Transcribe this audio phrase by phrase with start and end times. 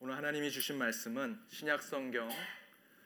[0.00, 2.28] 오늘 하나님이 주신 말씀은 신약 성경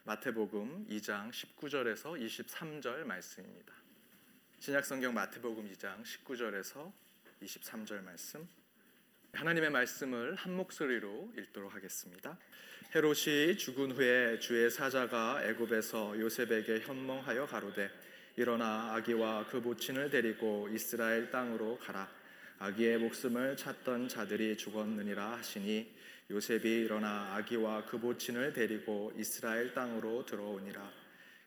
[0.03, 3.73] 마태복음 2장 19절에서 23절 말씀입니다.
[4.59, 6.91] 신약 성경 마태복음 2장 19절에서
[7.41, 8.45] 23절 말씀.
[9.33, 12.37] 하나님의 말씀을 한 목소리로 읽도록 하겠습니다.
[12.93, 17.89] 헤롯이 죽은 후에 주의 사자가 애굽에서 요셉에게 현몽하여 가로되
[18.35, 22.09] 일어나 아기와 그 모친을 데리고 이스라엘 땅으로 가라.
[22.57, 25.98] 아기의 목숨을 찾던 자들이 죽었느니라 하시니
[26.31, 30.91] 요셉이 일어나 아기와 그 모친을 데리고 이스라엘 땅으로 들어오니라.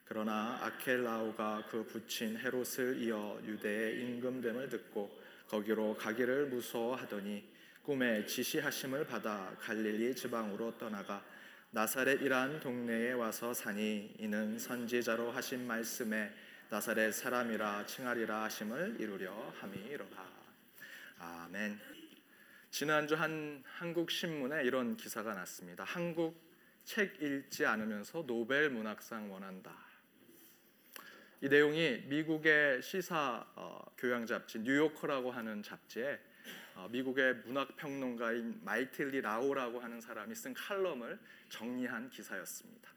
[0.04, 5.10] 그러나 아켈라오가 그 부친 헤롯을 이어 유대의 임금됨을 듣고
[5.48, 7.44] 거기로 가기를 무서워하더니
[7.84, 11.24] 꿈에 지시하심을 받아 갈릴리 지방으로 떠나가
[11.70, 16.30] 나사렛이란 동네에 와서 사니 이는 선지자로 하신 말씀에
[16.68, 20.32] 나사렛 사람이라 칭하리라 하심을 이루려 함이로라.
[21.18, 21.91] 아멘.
[22.72, 25.84] 지난주 한 한국 신문에 이런 기사가 났습니다.
[25.84, 26.34] 한국
[26.84, 29.76] 책 읽지 않으면서 노벨 문학상 원한다.
[31.42, 36.18] 이 내용이 미국의 시사 어, 교양 잡지 뉴요커라고 하는 잡지에
[36.74, 41.18] 어, 미국의 문학 평론가인 마이틀리 라오라고 하는 사람이 쓴 칼럼을
[41.50, 42.88] 정리한 기사였습니다.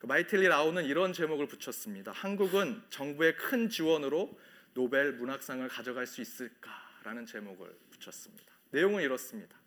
[0.00, 2.10] 그 마이틀리 라오는 이런 제목을 붙였습니다.
[2.10, 4.36] 한국은 정부의 큰 지원으로
[4.74, 8.59] 노벨 문학상을 가져갈 수 있을까라는 제목을 붙였습니다.
[8.70, 9.58] 내용은 이렇습니다.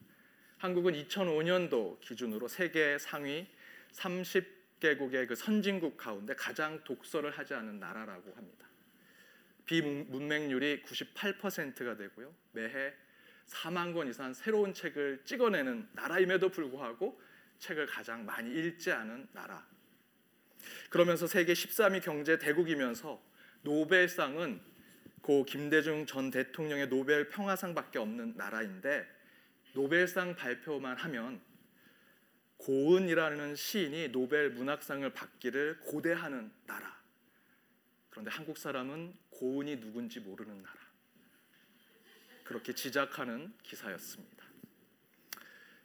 [0.57, 3.47] 한국은 2005년도 기준으로 세계 상위
[3.91, 8.67] 30개국의 그 선진국 가운데 가장 독서를 하지 않은 나라라고 합니다.
[9.65, 12.33] 비문맹률이 98%가 되고요.
[12.53, 12.93] 매해
[13.47, 17.21] 4만 권 이상 새로운 책을 찍어내는 나라임에도 불구하고
[17.59, 19.65] 책을 가장 많이 읽지 않은 나라.
[20.89, 23.21] 그러면서 세계 13위 경제 대국이면서
[23.63, 24.61] 노벨상은
[25.23, 29.07] 고 김대중 전 대통령의 노벨 평화상밖에 없는 나라인데
[29.73, 31.41] 노벨상 발표만 하면
[32.57, 37.02] 고은이라는 시인이 노벨 문학상을 받기를 고대하는 나라.
[38.09, 40.80] 그런데 한국 사람은 고은이 누군지 모르는 나라.
[42.43, 44.43] 그렇게 지적하는 기사였습니다.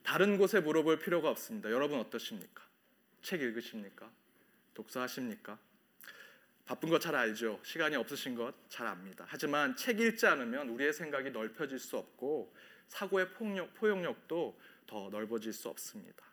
[0.03, 1.71] 다른 곳에 물어볼 필요가 없습니다.
[1.71, 2.65] 여러분 어떠십니까?
[3.23, 4.11] 책 읽으십니까?
[4.75, 5.59] 독서하십니까?
[6.69, 7.59] 바쁜 거 잘 알죠.
[7.65, 9.25] 시간이 없으신 것 잘 압니다.
[9.27, 12.55] 하지만 책 읽지 않으면 우리의 생각이 넓혀질 수 없고
[12.89, 16.25] 사고의 폭력, 포용력도 더 넓어질 수 없습니다.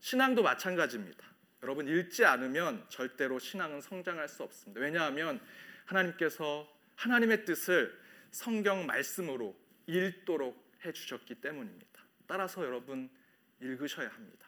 [0.00, 1.26] 신앙도 마찬가지입니다.
[1.64, 4.80] 여러분 읽지 않으면 절대로 신앙은 성장할 수 없습니다.
[4.80, 5.40] 왜냐하면
[5.86, 7.98] 하나님께서 하나님의 뜻을
[8.30, 12.00] 성경 말씀으로 읽도록 해 주셨기 때문입니다.
[12.28, 13.10] 따라서 여러분
[13.60, 14.47] 읽으셔야 합니다.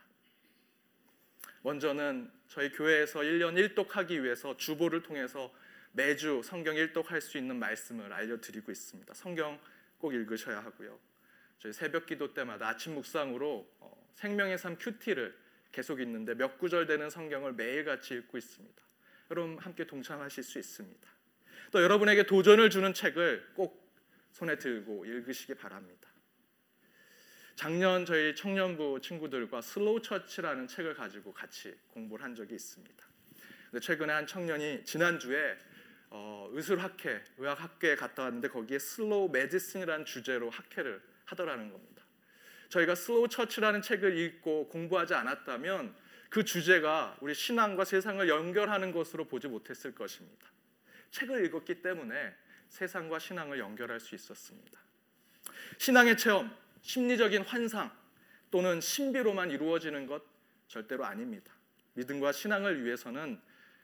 [1.62, 5.52] 먼저는 저희 교회에서 1년 1독하기 위해서 주보를 통해서
[5.92, 9.12] 매주 성경 1독할 수 있는 말씀을 알려드리고 있습니다.
[9.14, 9.60] 성경
[9.98, 10.98] 꼭 읽으셔야 하고요.
[11.58, 15.36] 저희 새벽 기도 때마다 아침 묵상으로 어, 생명의 삶 큐티를
[15.72, 18.82] 계속 읽는데 몇 구절 되는 성경을 매일 같이 읽고 있습니다.
[19.30, 21.08] 여러분 함께 동참하실 수 있습니다.
[21.70, 23.88] 또 여러분에게 도전을 주는 책을 꼭
[24.32, 26.09] 손에 들고 읽으시기 바랍니다.
[27.60, 33.04] 작년 저희 청년부 친구들과 Slow Church라는 책을 가지고 같이 공부를 한 적이 있습니다.
[33.82, 35.58] 최근에 한 청년이 지난주에
[36.08, 42.02] 어, 의술학회, 의학학회에 갔다 왔는데 거기에 slow medicine이라는 주제로 학회를 하더라는 겁니다.
[42.70, 45.94] 저희가 Slow Church라는 책을 읽고 공부하지 않았다면
[46.30, 50.46] 그 주제가 우리 신앙과 세상을 연결하는 것으로 보지 못했을 것입니다.
[51.10, 52.34] 책을 읽었기 때문에
[52.70, 54.80] 세상과 신앙을 연결할 수 있었습니다.
[55.76, 56.50] 신앙의 체험,
[56.82, 57.90] 심리적인 환상
[58.50, 60.22] 또는 신비로만 이루어지는 것
[60.68, 61.52] 절대로 아닙니다.
[61.94, 63.40] 믿음과 신앙을 위해서는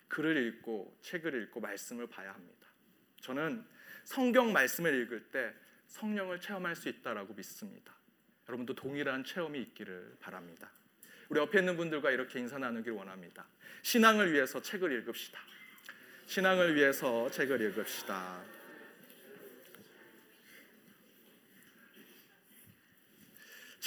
[0.09, 2.67] 글을 읽고 책을 읽고 말씀을 봐야 합니다.
[3.21, 3.65] 저는
[4.05, 5.53] 성경 말씀을 읽을 때
[5.89, 7.95] 성령을 체험할 수 있다라고 믿습니다.
[8.49, 10.71] 여러분도 동일한 체험이 있기를 바랍니다.
[11.29, 13.47] 우리 옆에 있는 분들과 이렇게 인사 나누길 원합니다.
[13.83, 15.41] 신앙을 위해서 책을 읽읍시다.
[16.27, 18.56] 신앙을 위해서 책을 읽읍시다.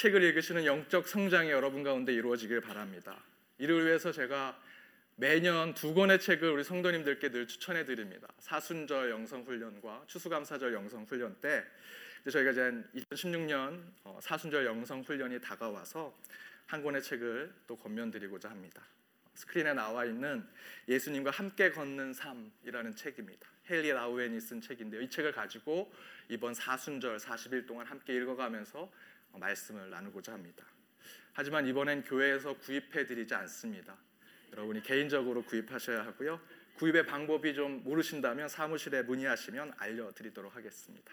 [0.00, 3.22] 책을 읽으시는 영적 성장이 여러분 가운데 이루어지길 바랍니다.
[3.58, 4.58] 이를 위해서 제가
[5.16, 8.26] 매년 두 권의 책을 우리 성도님들께 늘 추천해 드립니다.
[8.38, 11.62] 사순절 영성 훈련과 추수감사절 영성 훈련 때
[12.30, 16.16] 저희가 이제 2016년 어, 사순절 영성 훈련이 다가와서
[16.64, 18.80] 한 권의 책을 또 권면드리고자 합니다.
[19.34, 20.46] 스크린에 나와 있는
[20.88, 23.46] 예수님과 함께 걷는 삶이라는 책입니다.
[23.68, 25.02] 헨리 라우엔이 쓴 책인데요.
[25.02, 25.92] 이 책을 가지고
[26.30, 28.90] 이번 사순절 40일 동안 함께 읽어가면서
[29.38, 30.64] 말씀을 나누고자 합니다.
[31.32, 33.96] 하지만 이번엔 교회에서 구입해 드리지 않습니다.
[34.52, 36.40] 여러분이 개인적으로 구입하셔야 하고요.
[36.74, 41.12] 구입의 방법이 좀 모르신다면 사무실에 문의하시면 알려드리도록 하겠습니다.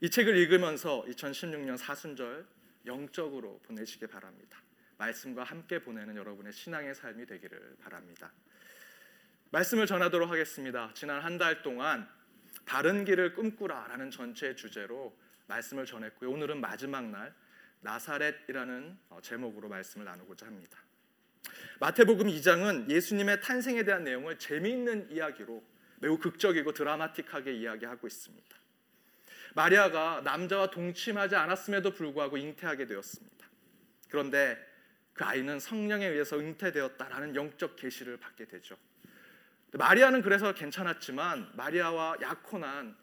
[0.00, 2.46] 이 책을 읽으면서 2016년 사순절
[2.86, 4.62] 영적으로 보내시기 바랍니다.
[4.96, 8.32] 말씀과 함께 보내는 여러분의 신앙의 삶이 되기를 바랍니다.
[9.50, 10.90] 말씀을 전하도록 하겠습니다.
[10.94, 12.08] 지난 한 달 동안
[12.64, 15.16] 바른 길을 꿈꾸라라는 전체 주제로
[15.48, 16.30] 말씀을 전했고요.
[16.30, 17.34] 오늘은 마지막 날
[17.80, 20.78] 나사렛이라는 어, 제목으로 말씀을 나누고자 합니다.
[21.80, 25.62] 마태복음 2장은 예수님의 탄생에 대한 내용을 재미있는 이야기로
[26.00, 28.56] 매우 극적이고 드라마틱하게 이야기하고 있습니다.
[29.54, 33.48] 마리아가 남자와 동침하지 않았음에도 불구하고 잉태하게 되었습니다.
[34.08, 34.58] 그런데
[35.14, 38.76] 그 아이는 성령에 의해서 잉태되었다라는 영적 계시를 받게 되죠.
[39.72, 42.96] 마리아는 그래서 괜찮았지만 마리아와 약혼한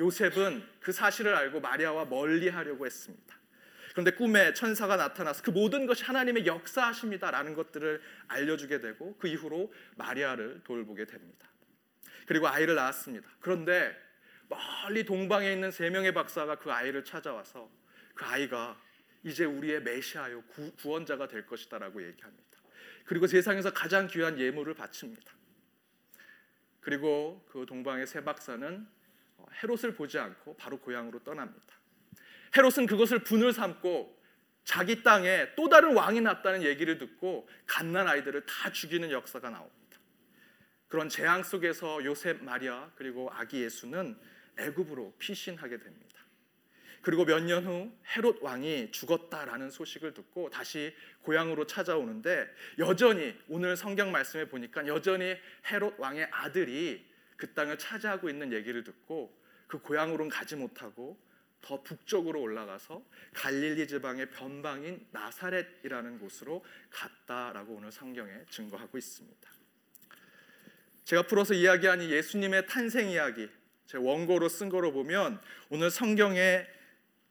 [0.00, 3.38] 요셉은 그 사실을 알고 마리아와 멀리하려고 했습니다.
[3.90, 10.62] 그런데 꿈에 천사가 나타나서 그 모든 것이 하나님의 역사하십니다라는 것들을 알려주게 되고 그 이후로 마리아를
[10.64, 11.48] 돌보게 됩니다.
[12.26, 13.28] 그리고 아이를 낳았습니다.
[13.40, 13.94] 그런데
[14.48, 17.70] 멀리 동방에 있는 세 명의 박사가 그 아이를 찾아와서
[18.14, 18.80] 그 아이가
[19.22, 22.58] 이제 우리의 메시아요 구, 원자가 될 것이다라고 얘기합니다.
[23.04, 25.32] 그리고 세상에서 가장 귀한 예물을 바칩니다.
[26.80, 28.86] 그리고 그 동방의 세 박사는
[29.62, 31.74] 헤롯을 보지 않고 바로 고향으로 떠납니다.
[32.56, 34.18] 헤롯은 그것을 분을 삼고
[34.64, 39.98] 자기 땅에 또 다른 왕이 났다는 얘기를 듣고 갓난 아이들을 다 죽이는 역사가 나옵니다.
[40.88, 44.18] 그런 재앙 속에서 요셉, 마리아 그리고 아기 예수는
[44.58, 46.10] 애굽으로 피신하게 됩니다.
[47.02, 52.46] 그리고 몇 년 후 헤롯 왕이 죽었다라는 소식을 듣고 다시 고향으로 찾아오는데
[52.78, 55.36] 여전히 오늘 성경 말씀에 보니까 여전히
[55.70, 57.08] 헤롯 왕의 아들이
[57.40, 59.34] 그 땅을 차지하고 있는 얘기를 듣고
[59.66, 61.18] 그 고향으로는 가지 못하고
[61.62, 63.02] 더 북쪽으로 올라가서
[63.32, 69.50] 갈릴리 지방의 변방인 나사렛이라는 곳으로 갔다라고 오늘 성경에 증거하고 있습니다.
[71.04, 73.48] 제가 풀어서 이야기한 이 예수님의 탄생 이야기
[73.86, 75.40] 제 원고로 쓴 거로 보면
[75.70, 76.66] 오늘 성경에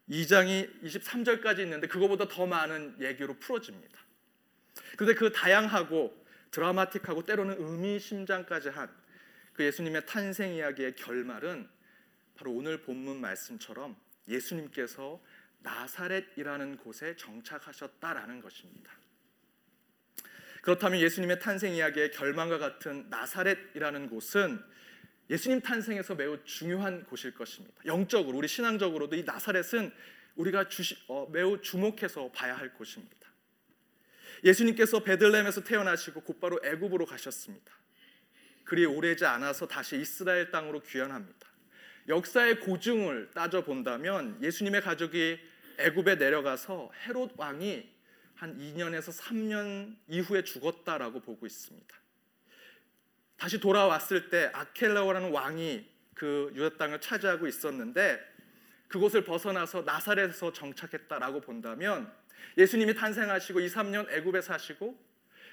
[0.08, 3.98] 2장이 23절까지 있는데 그거보다 더 많은 얘기로 풀어집니다.
[4.96, 6.18] 그런데 그 다양하고
[6.50, 8.99] 드라마틱하고 때로는 의미심장까지 한
[9.60, 11.68] 그 예수님의 탄생 이야기의 결말은
[12.34, 13.94] 바로 오늘 본문 말씀처럼
[14.26, 15.22] 예수님께서
[15.58, 18.90] 나사렛이라는 곳에 정착하셨다라는 것입니다.
[20.62, 24.64] 그렇다면 예수님의 탄생 이야기의 결말과 같은 나사렛이라는 곳은
[25.28, 27.82] 예수님 탄생에서 매우 중요한 곳일 것입니다.
[27.84, 29.92] 영적으로 우리 신앙적으로도 이 나사렛은
[30.36, 33.28] 우리가 주시, 어, 매우 주목해서 봐야 할 곳입니다.
[34.42, 37.78] 예수님께서 베들레헴에서 태어나시고 곧바로 애굽으로 가셨습니다.
[38.70, 41.48] 그리 오래지 않아서 다시 이스라엘 땅으로 귀환합니다.
[42.06, 45.40] 역사의 고증을 따져 본다면 예수님의 가족이
[45.78, 47.90] 애굽에 내려가서 헤롯 왕이
[48.36, 51.96] 한 2년에서 3년 이후에 죽었다라고 보고 있습니다.
[53.36, 55.84] 다시 돌아왔을 때 아켈라오라는 왕이
[56.14, 58.20] 그 유다 땅을 차지하고 있었는데
[58.86, 62.08] 그곳을 벗어나서 나사렛에서 정착했다라고 본다면
[62.56, 65.09] 예수님이 탄생하시고 2, 3년 애굽에 사시고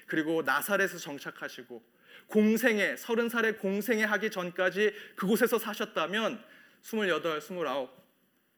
[0.08, 1.82] 그리고 나사렛에서 정착하시고
[2.26, 6.42] 공생에 서른 살의 공생에 하기 전까지 그곳에서 사셨다면
[6.82, 7.88] 28, 29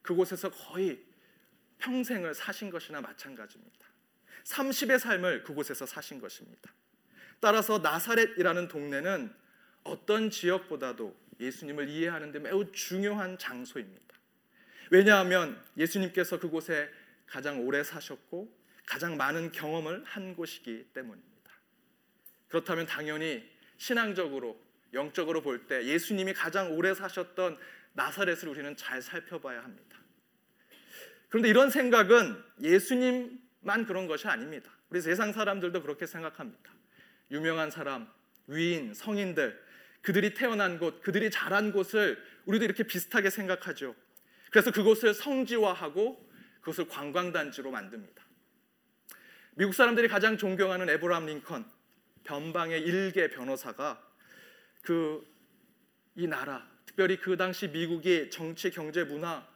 [0.02, 1.05] 그곳에서 거의
[1.79, 3.87] 평생을 사신 것이나 마찬가지입니다.
[4.44, 6.73] 30의 삶을 그곳에서 사신 것입니다.
[7.41, 9.32] 따라서 나사렛이라는 동네는
[9.82, 14.14] 어떤 지역보다도 예수님을 이해하는 데 매우 중요한 장소입니다.
[14.91, 16.91] 왜냐하면 예수님께서 그곳에
[17.26, 18.52] 가장 오래 사셨고
[18.87, 21.29] 가장 많은 경험을 한 곳이기 때문입니다.
[22.50, 24.61] 그렇다면 당연히 신앙적으로
[24.92, 27.57] 영적으로 볼 때 예수님이 가장 오래 사셨던
[27.95, 29.99] 나사렛을 우리는 잘 살펴봐야 합니다.
[31.28, 34.71] 그런데 이런 생각은 예수님만 그런 것이 아닙니다.
[34.90, 36.73] 우리 세상 사람들도 그렇게 생각합니다.
[37.30, 38.11] 유명한 사람,
[38.49, 39.59] 위인, 성인들,
[40.02, 43.95] 그들이 태어난 곳, 그들이 자란 곳을 우리도 이렇게 비슷하게 생각하죠.
[44.50, 46.28] 그래서 그곳을 성지화하고
[46.61, 48.25] 그것을 관광단지로 만듭니다.
[49.54, 51.64] 미국 사람들이 가장 존경하는 에브라함 링컨,
[52.30, 54.00] 변방의 일개 변호사가
[54.82, 55.30] 그
[56.16, 59.46] 이 나라, 특별히 그 당시 미국이 정치, 경제, 문화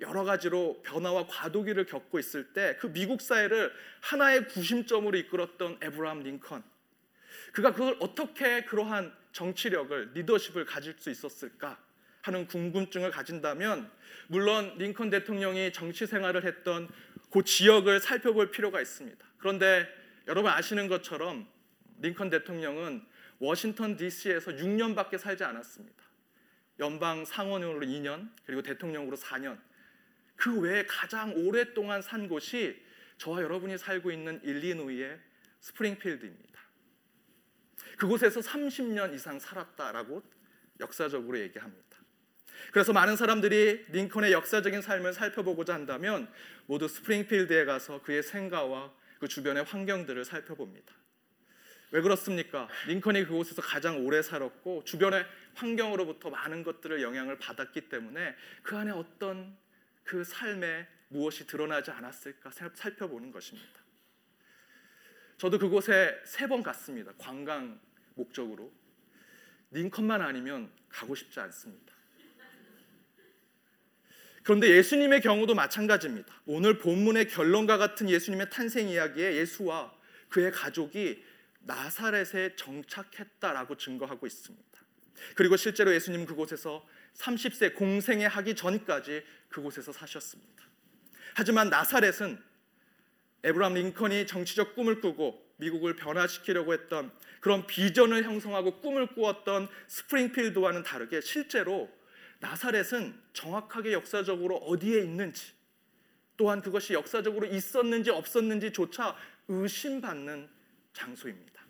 [0.00, 3.72] 여러 가지로 변화와 과도기를 겪고 있을 때 그 미국 사회를
[4.02, 6.62] 하나의 구심점으로 이끌었던 에브라함 링컨.
[7.52, 11.78] 그가 그걸 어떻게 그러한 정치력을 리더십을 가질 수 있었을까
[12.22, 13.90] 하는 궁금증을 가진다면
[14.28, 16.88] 물론 링컨 대통령이 정치 생활을 했던
[17.30, 19.26] 그 지역을 살펴볼 필요가 있습니다.
[19.38, 19.88] 그런데
[20.28, 21.48] 여러분 아시는 것처럼
[22.02, 23.04] 링컨 대통령은
[23.38, 26.02] 워싱턴 DC에서 6년밖에 살지 않았습니다.
[26.78, 29.58] 연방 상원으로 2년 그리고 대통령으로 4년
[30.36, 32.82] 그 외에 가장 오랫동안 산 곳이
[33.18, 35.18] 저와 여러분이 살고 있는 일리노이의
[35.60, 36.60] 스프링필드입니다.
[37.96, 40.22] 그곳에서 30년 이상 살았다라고
[40.80, 41.98] 역사적으로 얘기합니다.
[42.72, 46.28] 그래서 많은 사람들이 링컨의 역사적인 삶을 살펴보고자 한다면
[46.66, 51.01] 모두 스프링필드에 가서 그의 생가와 그 주변의 환경들을 살펴봅니다.
[51.92, 52.68] 왜 그렇습니까?
[52.86, 59.54] 링컨이 그곳에서 가장 오래 살았고 주변의 환경으로부터 많은 것들을 영향을 받았기 때문에 그 안에 어떤
[60.02, 63.80] 그 삶에 무엇이 드러나지 않았을까 살펴보는 것입니다.
[65.36, 67.12] 저도 그곳에 세 번 갔습니다.
[67.18, 67.78] 관광
[68.14, 68.72] 목적으로.
[69.70, 71.92] 링컨만 아니면 가고 싶지 않습니다.
[74.42, 76.34] 그런데 예수님의 경우도 마찬가지입니다.
[76.46, 79.94] 오늘 본문의 결론과 같은 예수님의 탄생 이야기에 예수와
[80.30, 81.22] 그의 가족이
[81.64, 84.80] 나사렛에 정착했다라고 증거하고 있습니다.
[85.34, 90.64] 그리고 실제로 예수님 그곳에서 30세 공생에 하기 전까지 그곳에서 사셨습니다.
[91.34, 92.42] 하지만 나사렛은
[93.44, 101.20] 에브라함 링컨이 정치적 꿈을 꾸고 미국을 변화시키려고 했던 그런 비전을 형성하고 꿈을 꾸었던 스프링필드와는 다르게
[101.20, 101.90] 실제로
[102.40, 105.52] 나사렛은 정확하게 역사적으로 어디에 있는지
[106.36, 109.16] 또한 그것이 역사적으로 있었는지 없었는지조차
[109.48, 110.48] 의심받는
[110.92, 111.62] 장소입니다.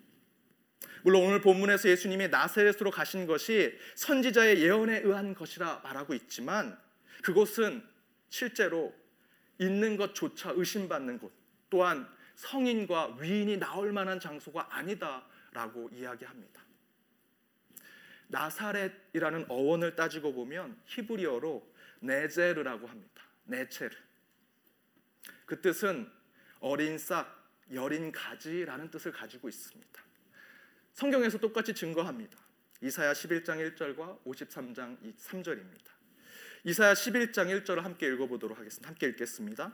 [1.02, 6.78] 물론 오늘 본문에서 예수님이 나사렛으로 가신 것이 선지자의 예언에 의한 것이라 말하고 있지만
[7.22, 7.82] 그곳은
[8.28, 8.94] 실제로
[9.58, 11.32] 있는 것조차 의심받는 곳
[11.70, 16.62] 또한 성인과 위인이 나올 만한 장소가 아니다라고 이야기합니다.
[18.28, 23.22] 나사렛이라는 어원을 따지고 보면 히브리어로 네제르라고 합니다.
[23.44, 23.94] 네체르.
[25.44, 26.10] 그 뜻은
[26.60, 27.41] 어린 싹,
[27.72, 30.02] 여린 가지라는 뜻을 가지고 있습니다.
[30.94, 32.38] 성경에서 똑같이 증거합니다.
[32.80, 35.92] 이사야 11장 1절과 53장 3절입니다.
[36.64, 38.88] 이사야 11장 1절을 함께 읽어보도록 하겠습니다.
[38.88, 39.72] 함께 읽겠습니다.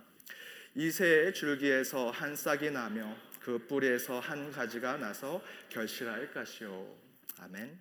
[0.75, 6.95] 이새의 줄기에서 한 싹이 나며 그 뿌리에서 한 가지가 나서 결실할 것이요.
[7.41, 7.79] 아멘.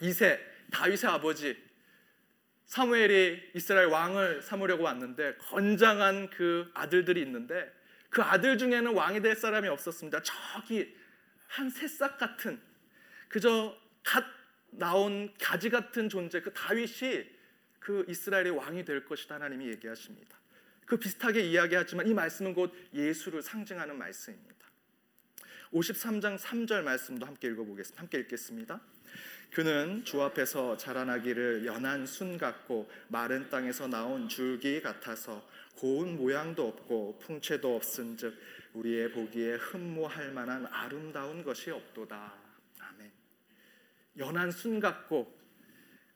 [0.00, 0.38] 이세
[0.70, 1.56] 다윗의 아버지
[2.66, 7.70] 사무엘이 이스라엘 왕을 삼으려고 왔는데 건장한 그 아들들이 있는데
[8.12, 10.20] 그 아들 중에는 왕이 될 사람이 없었습니다.
[10.22, 10.94] 저기
[11.48, 12.60] 한 새싹 같은
[13.28, 14.22] 그저 갓
[14.70, 17.24] 나온 가지 같은 존재 그 다윗이
[17.78, 20.38] 그 이스라엘의 왕이 될 것이다 하나님이 얘기하십니다.
[20.84, 24.52] 그 비슷하게 이야기하지만 이 말씀은 곧 예수를 상징하는 말씀입니다.
[25.72, 27.98] 53장 3절 말씀도 함께 읽어보겠습니다.
[27.98, 28.78] 함께 읽겠습니다.
[29.52, 37.18] 그는 주 앞에서 자라나기를 연한 순 같고 마른 땅에서 나온 줄기 같아서 고운 모양도 없고
[37.18, 38.34] 풍채도 없은즉
[38.72, 42.32] 우리의 보기에 흠모할 만한 아름다운 것이 없도다.
[42.78, 43.12] 아멘.
[44.16, 45.38] 연한 순 같고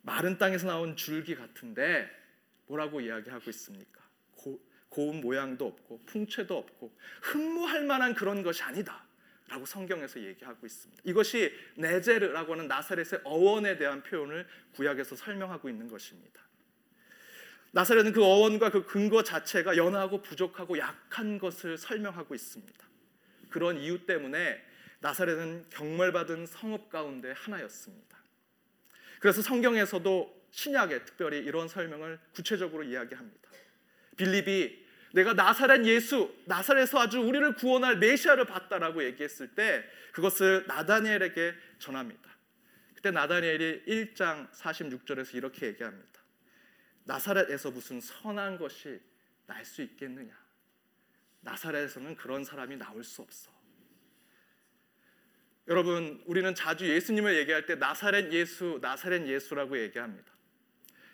[0.00, 2.08] 마른 땅에서 나온 줄기 같은데
[2.68, 4.00] 뭐라고 이야기하고 있습니까?
[4.34, 9.05] 고, 고운 모양도 없고 풍채도 없고 흠모할 만한 그런 것이 아니다.
[9.48, 11.02] 라고 성경에서 얘기하고 있습니다.
[11.04, 16.42] 이것이 네제르라고 하는 나사렛의 어원에 대한 표현을 구약에서 설명하고 있는 것입니다.
[17.72, 22.86] 나사렛은 그 어원과 그 근거 자체가 연하고 부족하고 약한 것을 설명하고 있습니다.
[23.50, 24.64] 그런 이유 때문에
[25.00, 28.16] 나사렛은 경멸받은 성읍 가운데 하나였습니다.
[29.20, 33.50] 그래서 성경에서도 신약에 특별히 이런 설명을 구체적으로 이야기합니다.
[34.16, 34.85] 빌립이
[35.16, 39.82] 내가 나사렛 예수, 나사렛에서 아주 우리를 구원할 메시아를 봤다라고 얘기했을 때
[40.12, 42.36] 그것을 나다니엘에게 전합니다.
[42.94, 46.20] 그때 나다니엘이 1장 46절에서 이렇게 얘기합니다.
[47.04, 49.00] 나사렛에서 무슨 선한 것이
[49.46, 50.36] 날 수 있겠느냐?
[51.40, 53.50] 나사렛에서는 그런 사람이 나올 수 없어.
[55.66, 60.30] 여러분, 우리는 자주 예수님을 얘기할 때 나사렛 예수, 나사렛 예수라고 얘기합니다.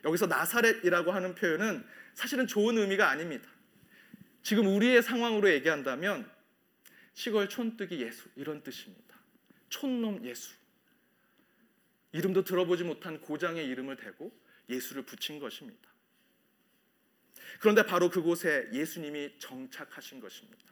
[0.04, 3.51] 여기서 나사렛이라고 하는 표현은 사실은 좋은 의미가 아닙니다.
[4.42, 6.30] 지금 우리의 상황으로 얘기한다면
[7.14, 9.16] 시골 촌뜨기 예수 이런 뜻입니다.
[9.68, 10.54] 촌놈 예수.
[12.12, 14.32] 이름도 들어보지 못한 고장의 이름을 대고
[14.68, 15.90] 예수를 붙인 것입니다.
[17.60, 20.62] 그런데 바로 그곳에 예수님이 정착하신 것입니다.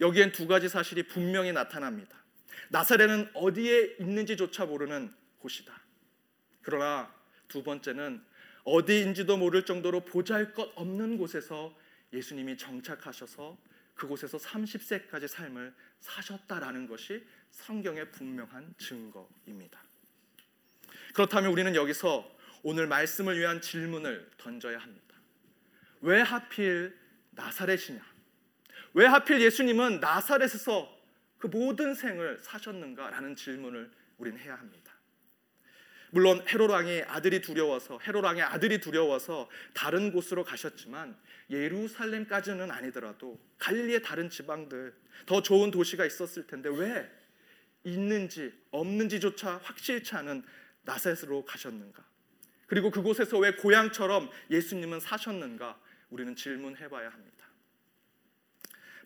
[0.00, 2.22] 여기엔 두 가지 사실이 분명히 나타납니다.
[2.70, 5.78] 나사렛은 어디에 있는지조차 모르는 곳이다.
[6.62, 7.14] 그러나
[7.48, 8.22] 두 번째는
[8.64, 11.76] 어디인지도 모를 정도로 보잘 것 없는 곳에서
[12.16, 13.56] 예수님이 정착하셔서
[13.94, 19.82] 그곳에서 30세까지 삶을 사셨다라는 것이 성경의 분명한 증거입니다.
[21.14, 25.16] 그렇다면 우리는 여기서 오늘 말씀을 위한 질문을 던져야 합니다.
[26.02, 26.96] 왜 하필
[27.30, 28.04] 나사렛이냐?
[28.94, 30.94] 왜 하필 예수님은 나사렛에서
[31.38, 34.92] 그 모든 생을 사셨는가라는 질문을 우리는 해야 합니다.
[36.10, 41.16] 물론 헤롯 왕이 아들이 두려워서 헤롯 왕의 아들이 두려워서 다른 곳으로 가셨지만
[41.50, 44.94] 예루살렘까지는 아니더라도 갈릴리의 다른 지방들
[45.26, 47.10] 더 좋은 도시가 있었을 텐데 왜
[47.84, 50.42] 있는지 없는지조차 확실치 않은
[50.82, 52.04] 나사렛으로 가셨는가?
[52.66, 55.78] 그리고 그곳에서 왜 고향처럼 예수님은 사셨는가?
[56.10, 57.46] 우리는 질문해 봐야 합니다.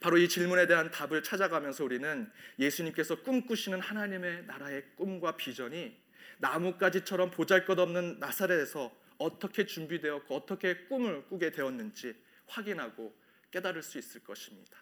[0.01, 5.95] 바로 이 질문에 대한 답을 찾아가면서 우리는 예수님께서 꿈꾸시는 하나님의 나라의 꿈과 비전이
[6.39, 12.15] 나뭇가지처럼 보잘것없는 나사렛에서 어떻게 준비되었고 어떻게 꿈을 꾸게 되었는지
[12.51, 13.15] 확인하고
[13.51, 14.79] 깨달을 수 있을 것입니다.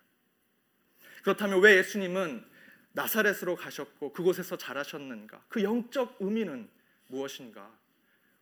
[1.23, 2.45] 그렇다면 왜 예수님은
[2.93, 5.45] 나사렛으로 가셨고 그곳에서 자라셨는가?
[5.49, 6.69] 그 영적 의미는
[7.09, 7.71] 무엇인가?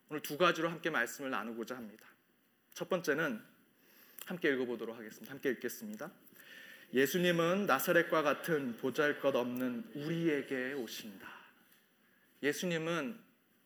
[0.08, 2.06] 오늘 두 가지로 함께 말씀을 나누고자 합니다.
[2.72, 3.42] 첫 번째는
[4.26, 5.32] 함께 읽어보도록 하겠습니다.
[5.32, 6.10] 함께 읽겠습니다.
[6.92, 11.28] 예수님은 나사렛과 같은 보잘것없는 우리에게 오신다.
[12.42, 13.18] 예수님은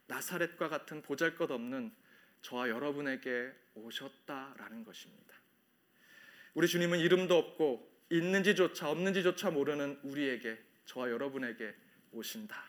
[0.07, 1.93] 나사렛과 같은 보잘것없는
[2.43, 5.40] 저와 여러분에게 오셨다라는 것입니다.
[6.55, 11.75] 우리 주님은 이름도 없고 있는지조차 없는지조차 모르는 우리에게 저와 여러분에게
[12.13, 12.65] 오신다.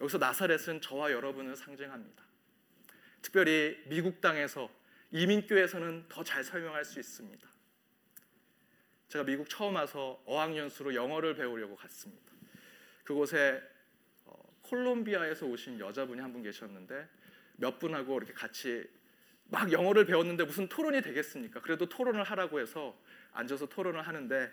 [0.00, 2.24] 여기서 나사렛은 저와 여러분을 상징합니다.
[3.22, 4.70] 특별히 미국 땅에서
[5.10, 7.46] 이민교에서는 더 잘 설명할 수 있습니다.
[9.08, 12.32] 제가 미국 처음 와서 어학연수로 영어를 배우려고 갔습니다.
[13.04, 13.62] 그곳에
[14.24, 17.08] 어, 콜롬비아에서 오신 여자분이 한 분 계셨는데
[17.56, 18.84] 몇 분하고 이렇게 같이
[19.48, 21.60] 막 영어를 배웠는데 무슨 토론이 되겠습니까?
[21.60, 22.98] 그래도 토론을 하라고 해서
[23.32, 24.50] 앉아서 토론을 하는데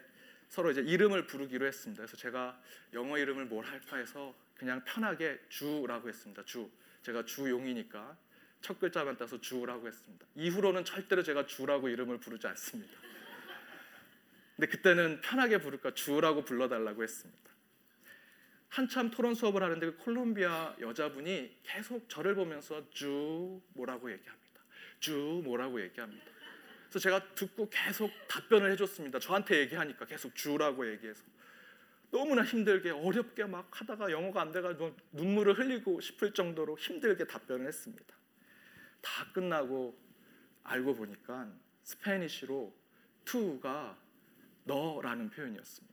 [0.49, 2.01] 서로 이제 이름을 부르기로 했습니다.
[2.01, 2.59] 그래서 제가
[2.93, 6.43] 영어 이름을 뭘 할까 해서 그냥 편하게 주라고 했습니다.
[6.45, 6.69] 주.
[7.01, 8.15] 제가 주용이니까
[8.61, 10.25] 첫 글자만 따서 주라고 했습니다.
[10.35, 12.93] 이후로는 절대로 제가 주라고 이름을 부르지 않습니다.
[14.55, 17.51] 근데 그때는 편하게 부를까 주라고 불러달라고 했습니다.
[18.69, 24.42] 한참 토론 수업을 하는데 그 콜롬비아 여자분이 계속 저를 보면서 주 뭐라고 얘기합니다.
[25.03, 26.23] 주 뭐라고 얘기합니다.
[26.87, 29.19] 그래서 제가 듣고 계속 답변을 해줬습니다.
[29.19, 31.21] 저한테 얘기하니까 계속 주라고 얘기해서
[32.09, 38.15] 너무나 힘들게 어렵게 막 하다가 영어가 안 돼가지고 눈물을 흘리고 싶을 정도로 힘들게 답변을 했습니다.
[39.01, 39.99] 다 끝나고
[40.63, 41.51] 알고 보니까
[41.83, 42.73] 스페니쉬로
[43.25, 43.97] 투가
[44.63, 45.92] 너라는 표현이었습니다.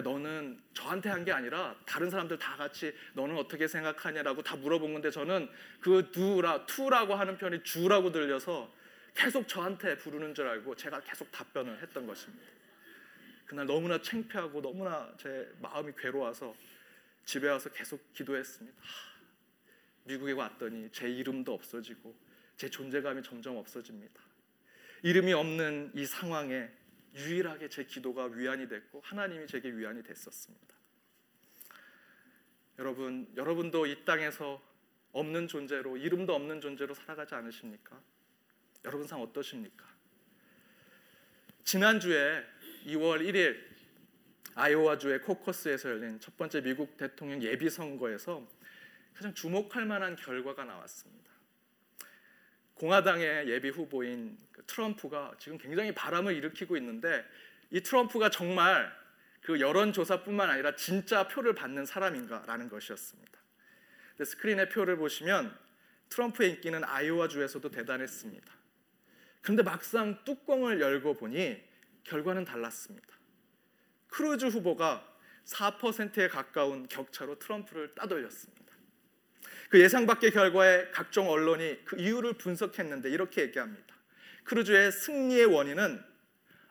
[0.00, 5.10] 너는 저한테 한 게 아니라 다른 사람들 다 같이 너는 어떻게 생각하냐라고 다 물어본 건데
[5.10, 5.48] 저는
[5.80, 8.72] 그 두라 투라고 하는 표현이 주라고 들려서
[9.14, 12.46] 계속 저한테 부르는 줄 알고 제가 계속 답변을 했던 것입니다.
[13.44, 16.54] 그날 너무나 창피하고 너무나 제 마음이 괴로워서
[17.26, 18.80] 집에 와서 계속 기도했습니다.
[18.80, 19.20] 하,
[20.04, 22.16] 미국에 왔더니 제 이름도 없어지고
[22.56, 24.20] 제 존재감이 점점 없어집니다.
[25.02, 26.70] 이름이 없는 이 상황에
[27.14, 30.74] 유일하게 제 기도가 위안이 됐고 하나님이 제게 위안이 됐었습니다.
[32.78, 34.62] 여러분, 여러분도 이 땅에서
[35.12, 38.00] 없는 존재로 이름도 없는 존재로 살아가지 않으십니까?
[38.84, 39.86] 여러분 상 어떠십니까?
[41.64, 42.44] 지난주에
[42.86, 43.72] 2월 1일
[44.54, 48.46] 아이오와주의 코커스에서 열린 첫 번째 미국 대통령 예비 선거에서
[49.14, 51.31] 가장 주목할 만한 결과가 나왔습니다.
[52.82, 57.24] 공화당의 예비 후보인 그 트럼프가 지금 굉장히 바람을 일으키고 있는데
[57.70, 58.92] 이 트럼프가 정말
[59.40, 63.38] 그 여론조사뿐만 아니라 진짜 표를 받는 사람인가라는 것이었습니다.
[64.24, 65.56] 스크린의 표를 보시면
[66.08, 68.52] 트럼프의 인기는 아이오와 주에서도 대단했습니다.
[69.42, 71.62] 그런데 막상 뚜껑을 열고 보니
[72.02, 73.06] 결과는 달랐습니다.
[74.08, 75.08] 크루즈 후보가
[75.44, 78.61] 4%에 가까운 격차로 트럼프를 따돌렸습니다.
[79.72, 83.96] 그 예상 밖의 결과에 각종 언론이 그 이유를 분석했는데 이렇게 얘기합니다.
[84.44, 86.04] 크루즈의 승리의 원인은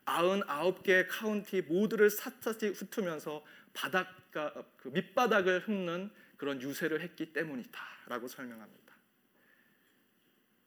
[0.06, 8.94] 99개의 카운티 모두를 샅샅이 훑으면서 바닷가 그 밑바닥을 흠는 그런 유세를 했기 때문이다라고 설명합니다.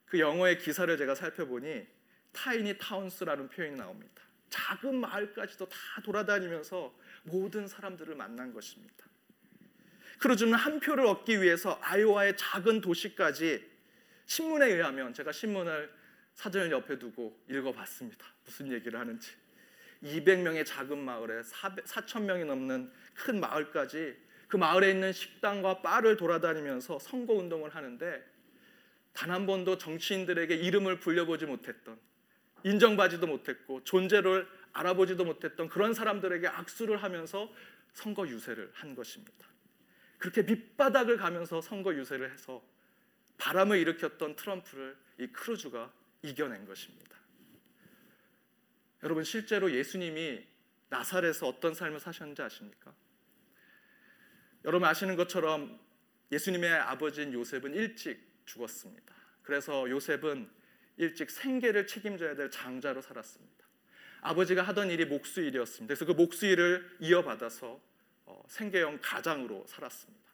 [0.07, 1.87] 그 영어의 기사를 제가 살펴보니
[2.33, 4.25] 타이니 타운스라는 표현이 나옵니다.
[4.51, 9.07] 작은 마을까지도 다 돌아다니면서 모든 사람들을 만난 것입니다.
[10.19, 13.65] 크루즈는 한 표를 얻기 위해서 아이오와의 작은 도시까지
[14.27, 15.93] 신문에 의하면 제가 신문을
[16.35, 18.27] 사전을 옆에 두고 읽어봤습니다.
[18.45, 19.33] 무슨 얘기를 하는지.
[20.03, 24.17] 200명의 작은 마을에 4천 명이 넘는 큰 마을까지
[24.49, 28.35] 그 마을에 있는 식당과 바를 돌아다니면서 선거 운동을 하는데
[29.15, 31.99] 단 한 번도 정치인들에게 이름을 불려보지 못했던
[32.65, 37.51] 인정받지도 못했고 존재를 알아보지도 못했던 그런 사람들에게 악수를 하면서
[37.93, 39.47] 선거 유세를 한 것입니다.
[40.25, 42.67] 그렇게 밑바닥을 가면서 선거 유세를 해서
[43.37, 47.15] 바람을 일으켰던 트럼프를 이 크루즈가 이겨낸 것입니다.
[49.03, 50.43] 여러분 실제로 예수님이
[50.89, 52.95] 나사렛에서 어떤 삶을 사셨는지 아십니까?
[54.65, 55.79] 여러분 아시는 것처럼
[56.33, 59.15] 예수님의 아버지인 요셉은 일찍 죽었습니다.
[59.43, 60.49] 그래서 요셉은
[60.97, 63.63] 일찍 생계를 책임져야 될 장자로 살았습니다.
[64.23, 65.95] 아버지가 하던 일이 목수 일이었습니다.
[65.95, 67.94] 그래서 그 목수 일을 이어받아서 어,
[68.49, 70.25] 생계형 가장으로 살았습니다.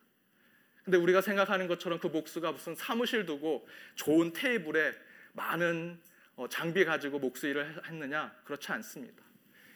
[0.84, 4.94] 근데 우리가 생각하는 것처럼 그 목수가 무슨 사무실 두고 좋은 테이블에
[5.32, 6.00] 많은
[6.36, 8.34] 어, 장비 가지고 목수 일을 했느냐?
[8.44, 9.22] 그렇지 않습니다.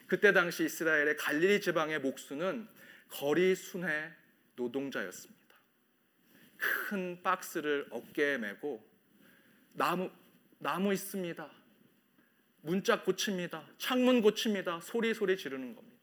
[0.07, 2.67] 그때 당시 이스라엘의 갈릴리 지방의 목수는
[3.09, 4.11] 거리 순회
[4.55, 5.55] 노동자였습니다.
[6.57, 8.83] 큰 박스를 어깨에 메고
[9.73, 10.09] 나무
[10.57, 11.51] 나무 있습니다.
[12.61, 13.63] 문짝 고칩니다.
[13.77, 14.79] 창문 고칩니다.
[14.81, 15.94] 소리 소리 지르는 겁니다.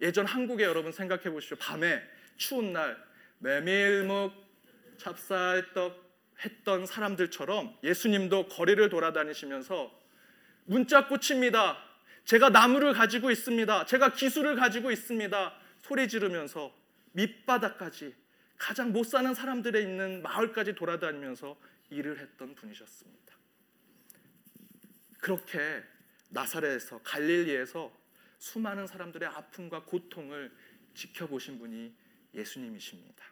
[0.00, 1.56] 예전 한국에 여러분 생각해 보시죠.
[1.56, 2.02] 밤에
[2.36, 2.96] 추운 날
[3.38, 4.32] 메밀묵,
[4.98, 6.08] 찹쌀떡
[6.44, 9.92] 했던 사람들처럼 예수님도 거리를 돌아다니시면서
[10.64, 11.78] 문짝 고칩니다.
[12.24, 13.86] 제가 나무를 가지고 있습니다.
[13.86, 15.54] 제가 기술을 가지고 있습니다.
[15.80, 16.72] 소리 지르면서
[17.12, 18.14] 밑바닥까지
[18.58, 21.56] 가장 못 사는 사람들의 있는 마을까지 돌아다니면서
[21.90, 23.34] 일을 했던 분이셨습니다.
[25.18, 25.82] 그렇게
[26.30, 27.90] 나사렛에서 갈릴리에서
[28.38, 30.50] 수많은 사람들의 아픔과 고통을
[30.94, 31.92] 지켜보신 분이
[32.34, 33.24] 예수님이십니다.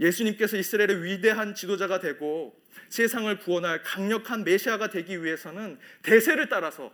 [0.00, 6.92] 예수님께서 이스라엘의 위대한 지도자가 되고 세상을 구원할 강력한 메시아가 되기 위해서는 대세를 따라서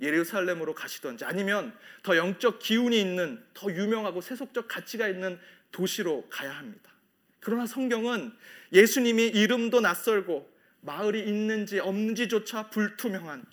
[0.00, 5.38] 예루살렘으로 가시던지 아니면 더 영적 기운이 있는 더 유명하고 세속적 가치가 있는
[5.70, 6.92] 도시로 가야 합니다.
[7.40, 8.32] 그러나 성경은
[8.72, 13.44] 예수님이 이름도 낯설고 마을이 있는지 없는지조차 불투명한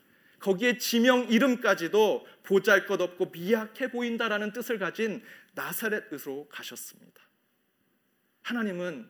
[0.42, 5.24] 거기에 지명 이름까지도 보잘것없고 미약해 보인다라는 뜻을 가진
[5.54, 7.22] 나사렛으로 가셨습니다.
[8.42, 9.10] 하나님은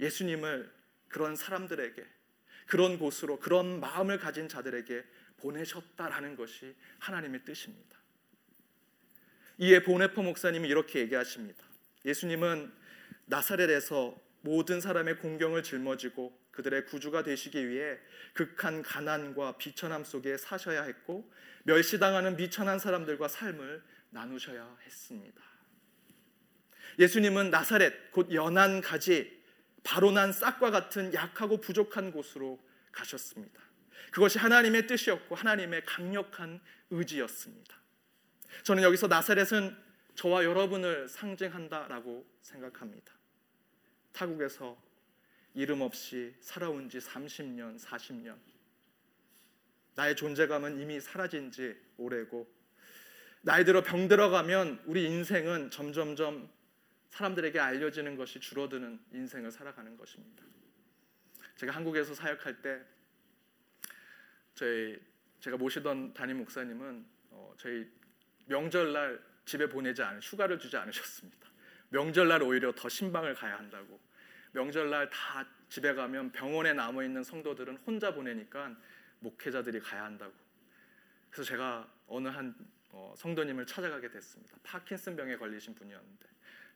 [0.00, 0.72] 예수님을
[1.08, 2.04] 그런 사람들에게
[2.66, 5.04] 그런 곳으로 그런 마음을 가진 자들에게
[5.38, 7.98] 보내셨다라는 것이 하나님의 뜻입니다.
[9.58, 11.64] 이에 보네포 목사님이 이렇게 얘기하십니다.
[12.04, 12.72] 예수님은
[13.26, 17.98] 나사렛에서 모든 사람의 공경을 짊어지고 그들의 구주가 되시기 위해
[18.32, 21.30] 극한 가난과 비천함 속에 사셔야 했고
[21.64, 25.42] 멸시당하는 비천한 사람들과 삶을 나누셔야 했습니다.
[26.98, 29.42] 예수님은 나사렛 곧 연한 가지
[29.82, 33.60] 바로 난 싹과 같은 약하고 부족한 곳으로 가셨습니다.
[34.12, 37.76] 그것이 하나님의 뜻이었고 하나님의 강력한 의지였습니다.
[38.62, 39.76] 저는 여기서 나사렛은
[40.14, 43.12] 저와 여러분을 상징한다라고 생각합니다.
[44.12, 44.80] 타국에서
[45.54, 48.36] 이름 없이 살아온 지 30년, 40년.
[49.94, 52.52] 나의 존재감은 이미 사라진 지 오래고
[53.42, 56.50] 나이 들어 병 들어가면 우리 인생은 점점점
[57.10, 60.42] 사람들에게 알려지는 것이 줄어드는 인생을 살아가는 것입니다.
[61.56, 62.82] 제가 한국에서 사역할 때
[64.54, 64.98] 저희
[65.38, 67.86] 제가 모시던 담임 목사님은 어, 저희
[68.46, 71.48] 명절날 집에 보내지 않은 휴가를 주지 않으셨습니다.
[71.90, 74.00] 명절날 오히려 더 신방을 가야 한다고.
[74.54, 78.74] 명절날 다 집에 가면 병원에 남아 있는 성도들은 혼자 보내니까
[79.18, 80.32] 목회자들이 가야 한다고.
[81.30, 82.54] 그래서 제가 어느 한
[82.90, 84.56] 어, 성도님을 찾아가게 됐습니다.
[84.62, 86.28] 파킨슨 병에 걸리신 분이었는데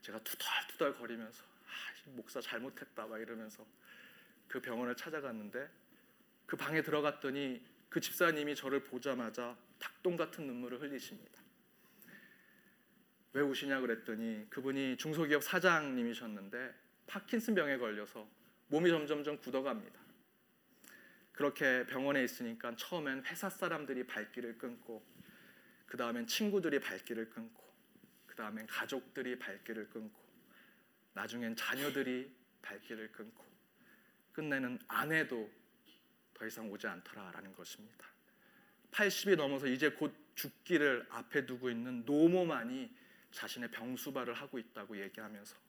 [0.02, 3.64] 제가 투덜투덜 거리면서 아, 목사 잘못했다 막 이러면서
[4.48, 5.70] 그 병원을 찾아갔는데
[6.46, 11.40] 그 방에 들어갔더니 그 집사님이 저를 보자마자 닭똥 같은 눈물을 흘리십니다.
[13.34, 18.28] 왜 우시냐 그랬더니 그분이 중소기업 사장님이셨는데 파킨슨 병에 걸려서
[18.68, 19.98] 몸이 점점점 굳어갑니다.
[21.32, 25.04] 그렇게 병원에 있으니까 처음엔 회사 사람들이 발길을 끊고
[25.86, 27.64] 그 다음엔 친구들이 발길을 끊고
[28.26, 30.20] 그 다음엔 가족들이 발길을 끊고
[31.14, 32.30] 나중엔 자녀들이
[32.62, 33.44] 발길을 끊고
[34.32, 35.50] 끝내는 아내도
[36.34, 38.06] 더 이상 오지 않더라라는 것입니다.
[38.92, 42.94] 80이 넘어서 이제 곧 죽기를 앞에 두고 있는 노모만이
[43.32, 45.67] 자신의 병수발을 하고 있다고 얘기하면서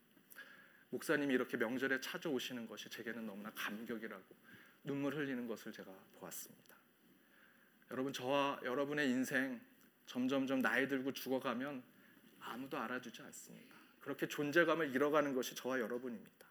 [0.90, 4.24] 목사님이 이렇게 명절에 찾아오시는 것이 제게는 너무나 감격이라고
[4.84, 6.76] 눈물 흘리는 것을 제가 보았습니다.
[7.90, 9.60] 여러분 저와 여러분의 인생
[10.06, 11.82] 점점점 나이 들고 죽어가면
[12.40, 13.76] 아무도 알아주지 않습니다.
[14.00, 16.46] 그렇게 존재감을 잃어가는 것이 저와 여러분입니다.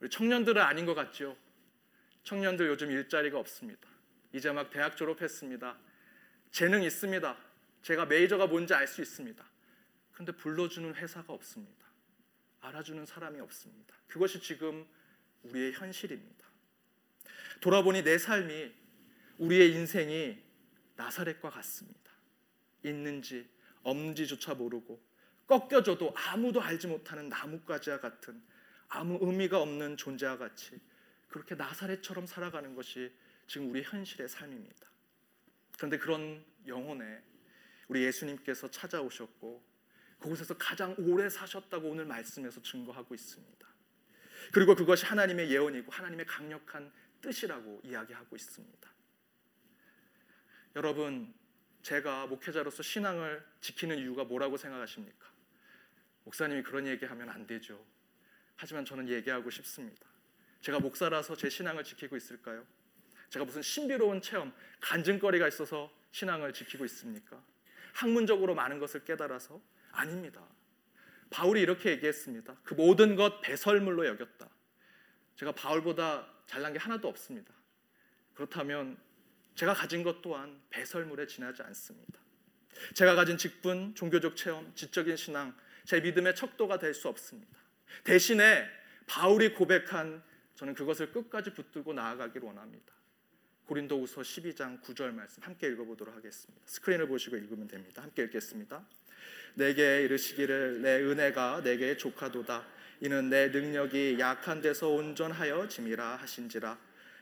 [0.00, 1.36] 우리 청년들은 아닌 것 같죠?
[2.22, 3.88] 청년들 요즘 일자리가 없습니다.
[4.32, 5.76] 이제 막 대학 졸업했습니다.
[6.50, 7.36] 재능 있습니다.
[7.82, 9.44] 제가 메이저가 뭔지 알 수 있습니다.
[10.12, 11.89] 근데 불러주는 회사가 없습니다.
[12.60, 13.94] 알아주는 사람이 없습니다.
[14.06, 14.86] 그것이 지금
[15.42, 16.46] 우리의 현실입니다.
[17.60, 18.72] 돌아보니 내 삶이
[19.38, 20.38] 우리의 인생이
[20.96, 21.98] 나사렛과 같습니다.
[22.84, 23.48] 있는지
[23.82, 25.02] 없는지조차 모르고
[25.46, 28.42] 꺾여져도 아무도 알지 못하는 나뭇가지와 같은
[28.88, 30.80] 아무 의미가 없는 존재와 같이
[31.28, 33.12] 그렇게 나사렛처럼 살아가는 것이
[33.46, 34.88] 지금 우리 현실의 삶입니다.
[35.76, 37.22] 그런데 그런 영혼에
[37.88, 39.69] 우리 예수님께서 찾아오셨고
[40.20, 43.66] 그곳에서 가장 오래 사셨다고 오늘 말씀에서 증거하고 있습니다.
[44.52, 48.90] 그리고 그것이 하나님의 예언이고 하나님의 강력한 뜻이라고 이야기하고 있습니다.
[50.76, 51.34] 여러분,
[51.82, 55.28] 제가 목회자로서 신앙을 지키는 이유가 뭐라고 생각하십니까?
[56.24, 57.84] 목사님이 그런 얘기하면 안 되죠.
[58.56, 60.06] 하지만 저는 얘기하고 싶습니다.
[60.60, 62.66] 제가 목사라서 제 신앙을 지키고 있을까요?
[63.30, 67.42] 제가 무슨 신비로운 체험, 간증거리가 있어서 신앙을 지키고 있습니까?
[67.94, 69.60] 학문적으로 많은 것을 깨달아서
[69.92, 70.46] 아닙니다.
[71.30, 72.56] 바울이 이렇게 얘기했습니다.
[72.64, 74.48] 그 모든 것 배설물로 여겼다.
[75.36, 77.54] 제가 바울보다 잘난 게 하나도 없습니다.
[78.34, 78.98] 그렇다면
[79.54, 82.18] 제가 가진 것 또한 배설물에 지나지 않습니다.
[82.94, 87.58] 제가 가진 직분, 종교적 체험, 지적인 신앙, 제 믿음의 척도가 될 수 없습니다.
[88.04, 88.68] 대신에
[89.06, 90.22] 바울이 고백한
[90.54, 92.92] 저는 그것을 끝까지 붙들고 나아가기를 원합니다.
[93.66, 96.62] 고린도후서 12장 9절 말씀 함께 읽어보도록 하겠습니다.
[96.66, 98.02] 스크린을 보시고 읽으면 됩니다.
[98.02, 98.84] 함께 읽겠습니다.
[99.54, 102.66] 내게 이르시기를 내 은혜가 내게 족하도다.
[103.00, 106.78] 이는 내 능력이 약한 데서 온전하여 짐이라 하신지라.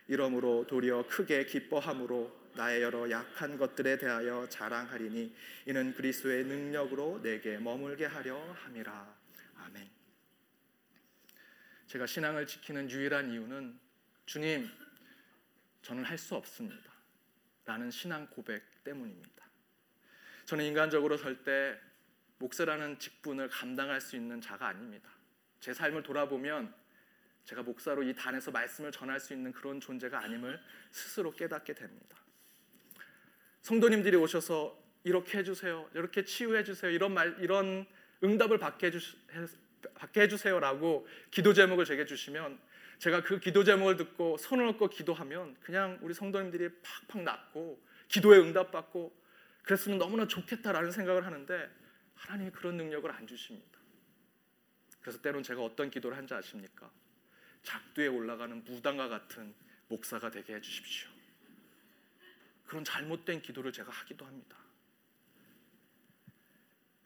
[0.09, 5.35] 이러므로 도리어 크게 기뻐함으로 나의 여러 약한 것들에 대하여 자랑하리니
[5.67, 9.17] 이는 그리스도의 능력으로 내게 머물게 하려 함이라.
[9.59, 9.89] 아멘.
[11.87, 13.79] 제가 신앙을 지키는 유일한 이유는
[14.27, 14.69] 주님,
[15.83, 16.93] 저는 할 수 없습니다.
[17.65, 19.45] 라는 신앙 고백 때문입니다.
[20.47, 21.79] 저는 인간적으로 설때
[22.39, 25.11] 목사라는 직분을 감당할 수 있는 자가 아닙니다.
[25.61, 26.73] 제 삶을 돌아보면
[27.45, 32.17] 제가 목사로 이 단에서 말씀을 전할 수 있는 그런 존재가 아님을 스스로 깨닫게 됩니다.
[33.63, 37.87] 성도님들이 오셔서 이렇게 해주세요, 이렇게 치유해 주세요, 이런 말, 이런
[38.23, 39.01] 응답을 받게 해주,
[39.95, 42.59] 받게 해주세요라고 기도 제목을 제게 주시면
[42.99, 46.69] 제가 그 기도 제목을 듣고 손을 얹고 기도하면 그냥 우리 성도님들이
[47.09, 49.17] 팍팍 낫고 기도에 응답받고
[49.63, 51.71] 그랬으면 너무나 좋겠다라는 생각을 하는데
[52.19, 53.79] 하나님이 그런 능력을 안 주십니다.
[55.01, 56.91] 그래서 때론 제가 어떤 기도를 한지 아십니까?
[57.63, 59.55] 작두에 올라가는 무당과 같은
[59.89, 61.09] 목사가 되게 해주십시오.
[62.67, 64.57] 그런 잘못된 기도를 제가 하기도 합니다.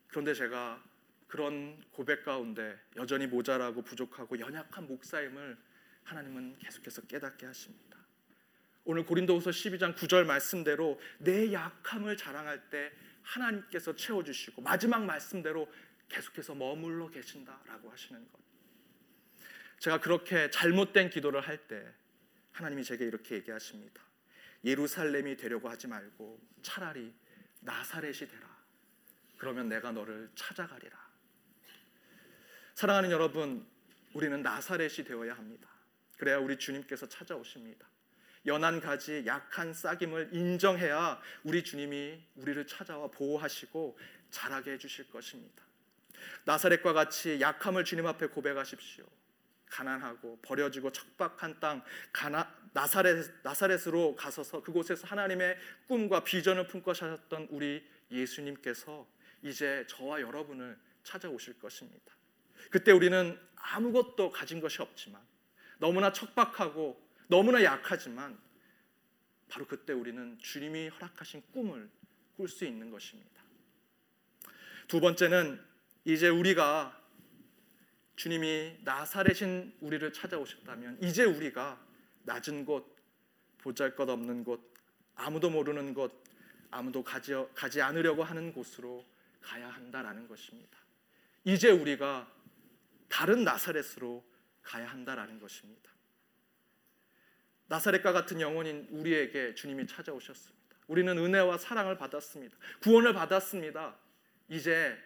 [0.09, 0.83] 그런데 제가
[1.29, 5.57] 그런 고백 가운데 여전히 모자라고 부족하고 연약한 목사임을
[6.05, 7.99] 하나님은 계속해서 깨닫게 하십니다.
[8.85, 12.93] 오늘 고린도후서 12장 9절 말씀대로 내 약함을 자랑할 때
[13.23, 15.71] 하나님께서 채워 주시고 마지막 말씀대로
[16.09, 18.41] 계속해서 머물러 계신다라고 하시는 것.
[19.79, 21.93] 제가 그렇게 잘못된 기도를 할 때
[22.53, 24.03] 하나님이 제게 이렇게 얘기하십니다.
[24.65, 27.13] 예루살렘이 되려고 하지 말고 차라리
[27.61, 28.63] 나사렛이 되라.
[29.39, 30.97] 그러면 내가 너를 찾아가리라.
[32.75, 33.67] 사랑하는 여러분,
[34.13, 35.69] 우리는 나사렛이 되어야 합니다.
[36.17, 37.87] 그래야 우리 주님께서 찾아오십니다.
[38.47, 43.99] 연한 가지, 약한 싹임을 인정해야 우리 주님이 우리를 찾아와 보호하시고
[44.31, 45.63] 자라게 해주실 것입니다.
[46.45, 49.05] 나사렛과 같이 약함을 주님 앞에 고백하십시오.
[49.67, 55.57] 가난하고 버려지고 척박한 땅 가나, 나사렛, 나사렛으로 가서서 그곳에서 하나님의
[55.89, 59.07] 꿈과 비전을 품고 사셨던 우리 예수님께서
[59.43, 62.13] 이제 저와 여러분을 찾아오실 것입니다.
[62.71, 65.21] 그때 우리는 아무것도 가진 것이 없지만
[65.79, 67.01] 너무나 척박하고
[67.33, 68.39] 너무나 약하지만
[69.49, 71.89] 바로 그때 우리는 주님이 허락하신 꿈을
[72.37, 73.43] 꿀 수 있는 것입니다.
[74.87, 75.59] 두 번째는
[76.05, 77.01] 이제 우리가
[78.17, 81.83] 주님이 나사렛인 우리를 찾아오셨다면 이제 우리가
[82.25, 82.95] 낮은 곳,
[83.63, 84.61] 보잘것없는 곳,
[85.15, 86.13] 아무도 모르는 곳,
[86.71, 89.07] 아무도 가지, 가지 않으려고 하는 곳으로
[89.41, 90.77] 가야 한다라는 것입니다.
[91.45, 92.31] 이제 우리가
[93.09, 94.23] 다른 나사렛으로
[94.63, 95.93] 가야 한다라는 것입니다.
[97.69, 100.77] 나사렛과 같은 영혼인 우리에게 주님이 찾아오셨습니다.
[100.89, 102.57] 우리는 은혜와 사랑을 받았습니다.
[102.83, 103.97] 구원을 받았습니다.
[104.49, 104.97] 이제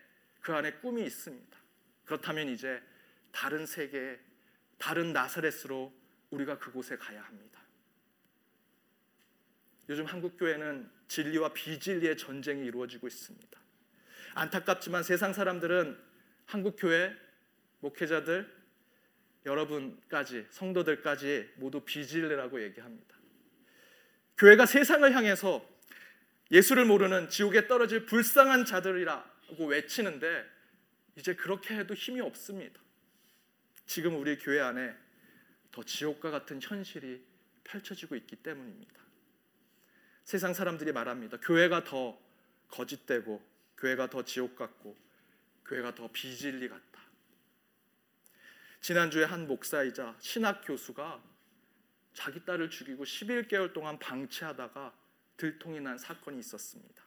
[0.40, 1.56] 그 안에 꿈이 있습니다.
[2.04, 2.82] 그렇다면 이제
[3.30, 4.18] 다른 세계,
[4.78, 5.92] 다른 나사렛으로
[6.30, 7.60] 우리가 그곳에 가야 합니다.
[9.88, 13.60] 요즘 한국 교회는 진리와 비진리의 전쟁이 이루어지고 있습니다.
[14.34, 15.96] 안타깝지만 세상 사람들은
[16.46, 17.14] 한국 교회
[17.80, 18.55] 목회자들
[19.46, 23.16] 여러분까지 성도들까지 모두 비진리라고 얘기합니다.
[24.36, 25.66] 교회가 세상을 향해서
[26.50, 30.44] 예수를 모르는 지옥에 떨어질 불쌍한 자들이라고 외치는데
[31.16, 32.80] 이제 그렇게 해도 힘이 없습니다.
[33.86, 34.94] 지금 우리 교회 안에
[35.72, 37.24] 더 지옥과 같은 현실이
[37.64, 38.94] 펼쳐지고 있기 때문입니다.
[40.24, 41.38] 세상 사람들이 말합니다.
[41.38, 42.18] 교회가 더
[42.68, 43.42] 거짓되고
[43.78, 44.96] 교회가 더 지옥 같고
[45.64, 47.05] 교회가 더 비진리 같다.
[48.80, 51.22] 지난주에 한 목사이자 신학 교수가
[52.12, 54.94] 자기 딸을 죽이고 11개월 동안 방치하다가
[55.36, 57.02] 들통이 난 사건이 있었습니다.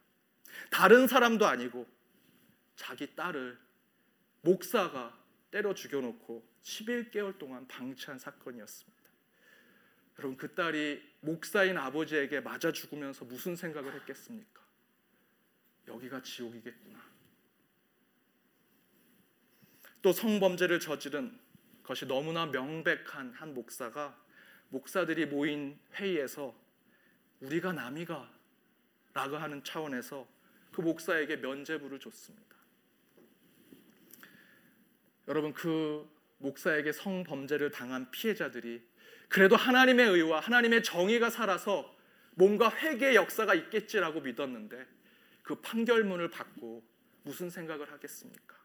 [0.70, 1.86] 다른 사람도 아니고
[2.76, 3.58] 자기 딸을
[4.42, 5.18] 목사가
[5.50, 9.00] 때려 죽여놓고 11개월 동안 방치한 사건이었습니다.
[10.18, 14.60] 여러분 그 딸이 목사인 아버지에게 맞아 죽으면서 무슨 생각을 했겠습니까?
[15.88, 17.00] 여기가 지옥이겠구나.
[20.02, 21.38] 또 성범죄를 저지른
[21.90, 24.16] 것이 너무나 명백한 한 목사가
[24.68, 26.54] 목사들이 모인 회의에서
[27.40, 28.30] 우리가 남이가
[29.12, 30.24] 라고 하는 차원에서
[30.72, 32.54] 그 목사에게 면죄부를 줬습니다.
[35.26, 38.80] 여러분 그 목사에게 성범죄를 당한 피해자들이
[39.28, 41.92] 그래도 하나님의 의와 하나님의 정의가 살아서
[42.36, 44.86] 뭔가 회개의 역사가 있겠지라고 믿었는데
[45.42, 46.84] 그 판결문을 받고
[47.24, 48.59] 무슨 생각을 하겠습니까?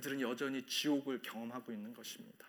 [0.00, 2.46] 그들은 여전히 지옥을 경험하고 있는 것입니다.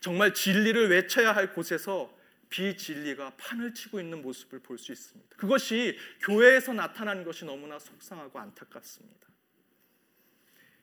[0.00, 2.16] 정말 진리를 외쳐야 할 곳에서
[2.48, 5.36] 비진리가 판을 치고 있는 모습을 볼 수 있습니다.
[5.36, 9.26] 그것이 교회에서 나타나는 것이 너무나 속상하고 안타깝습니다.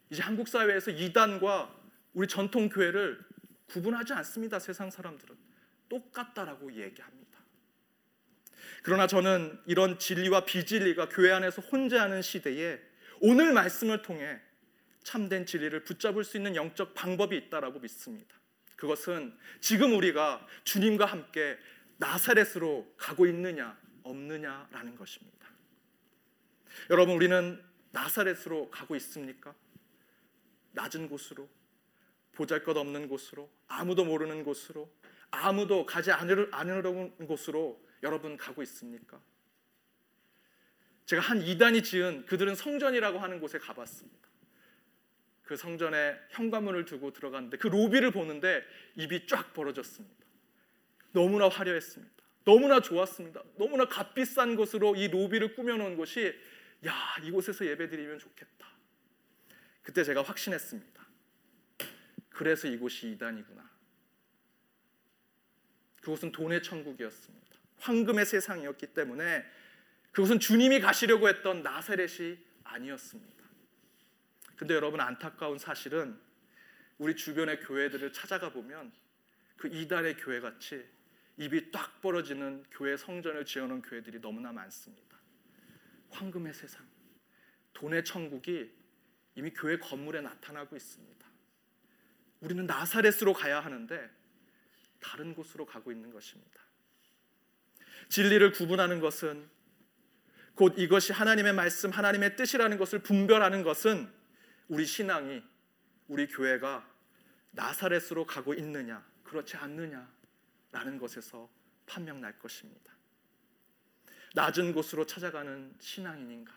[0.10, 1.74] 이제 한국 사회에서 이단과
[2.14, 3.20] 우리 전통 교회를
[3.68, 4.60] 구분하지 않습니다.
[4.60, 5.36] 세상 사람들은
[5.90, 7.40] 똑같다라고 얘기합니다.
[8.84, 12.80] 그러나 저는 이런 진리와 비진리가 교회 안에서 혼재하는 시대에
[13.22, 14.40] 오늘 말씀을 통해
[15.06, 18.36] 참된 진리를 붙잡을 수 있는 영적 방법이 있다라고 믿습니다.
[18.76, 21.58] 그것은 지금 우리가 주님과 함께
[21.98, 25.48] 나사렛으로 가고 있느냐 없느냐라는 것입니다.
[26.90, 29.54] 여러분 우리는 나사렛으로 가고 있습니까?
[30.72, 31.48] 낮은 곳으로
[32.34, 34.92] 보잘것없는 곳으로 아무도 모르는 곳으로
[35.30, 39.22] 아무도 가지 않으려는 곳으로 여러분 가고 있습니까?
[41.06, 44.35] 제가 한 이단이 지은 그들은 성전이라고 하는 곳에 가봤습니다.
[45.46, 48.64] 그 성전에 현관문을 두고 들어갔는데 그 로비를 보는데
[48.96, 50.26] 입이 쫙 벌어졌습니다.
[51.12, 52.14] 너무나 화려했습니다.
[52.44, 53.44] 너무나 좋았습니다.
[53.56, 56.34] 너무나 값비싼 곳으로 이 로비를 꾸며놓은 곳이
[56.86, 58.68] 야 이곳에서 예배드리면 좋겠다.
[59.82, 61.06] 그때 제가 확신했습니다.
[62.30, 63.70] 그래서 이곳이 이단이구나.
[66.02, 67.46] 그곳은 돈의 천국이었습니다.
[67.78, 69.46] 황금의 세상이었기 때문에
[70.12, 73.45] 그곳은 주님이 가시려고 했던 나사렛이 아니었습니다.
[74.56, 76.20] 근데 여러분 안타까운 사실은
[76.98, 78.92] 우리 주변의 교회들을 찾아가 보면
[79.58, 80.86] 그 이단의 교회 같이
[81.38, 85.18] 입이 딱 벌어지는 교회 성전을 지어놓은 교회들이 너무나 많습니다.
[86.10, 86.86] 황금의 세상,
[87.74, 88.72] 돈의 천국이
[89.36, 91.26] 이미 교회 건물에 나타나고 있습니다.
[92.40, 94.10] 우리는 나사렛으로 가야 하는데
[95.02, 96.62] 다른 곳으로 가고 있는 것입니다.
[98.08, 99.50] 진리를 구분하는 것은
[100.54, 104.10] 곧 이것이 하나님의 말씀, 하나님의 뜻이라는 것을 분별하는 것은
[104.68, 105.44] 우리 신앙이
[106.08, 106.90] 우리 교회가
[107.52, 111.50] 나사렛으로 가고 있느냐, 그렇지 않느냐라는 것에서
[111.86, 112.94] 판명 날 것입니다.
[114.34, 116.54] 낮은 곳으로 찾아가는 신앙인인가?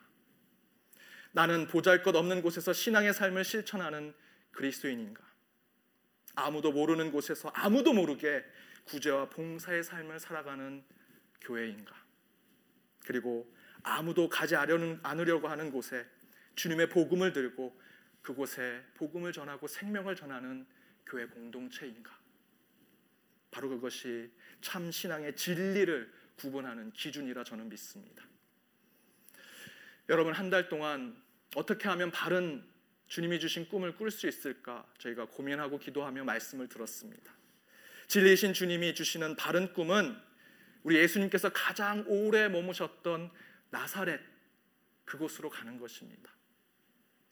[1.33, 4.15] 나는 보잘것 없는 곳에서 신앙의 삶을 실천하는
[4.51, 5.23] 그리스도인인가?
[6.35, 8.45] 아무도 모르는 곳에서 아무도 모르게
[8.85, 10.85] 구제와 봉사의 삶을 살아가는
[11.41, 11.95] 교회인가?
[13.05, 16.07] 그리고 아무도 가지 않으려고 하는 곳에
[16.57, 17.79] 주님의 복음을 들고
[18.29, 20.67] 그곳에 복음을 전하고 생명을 전하는
[21.07, 22.15] 교회 공동체인가?
[23.51, 28.23] 바로 그것이 참 신앙의 진리를 구분하는 기준이라 저는 믿습니다.
[30.11, 31.17] 여러분 한 달 동안
[31.57, 32.63] 어떻게 하면 바른
[33.07, 37.33] 주님이 주신 꿈을 꿀 수 있을까 저희가 고민하고 기도하며 말씀을 들었습니다.
[38.09, 40.15] 진리이신 주님이 주시는 바른 꿈은
[40.83, 43.31] 우리 예수님께서 가장 오래 머무셨던
[43.71, 44.21] 나사렛
[45.07, 46.38] 그곳으로 가는 것입니다.